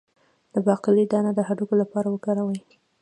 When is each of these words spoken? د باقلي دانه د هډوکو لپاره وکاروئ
د 0.53 0.55
باقلي 0.67 1.05
دانه 1.11 1.31
د 1.35 1.39
هډوکو 1.47 1.73
لپاره 1.81 2.07
وکاروئ 2.11 2.59